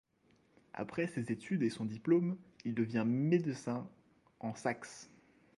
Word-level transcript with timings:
Après 0.73 1.05
ses 1.05 1.31
études 1.31 1.61
et 1.61 1.69
son 1.69 1.85
diplôme, 1.85 2.35
il 2.65 2.73
devient 2.73 3.03
médecin 3.05 3.87
en 4.39 4.55
Saxe. 4.55 5.11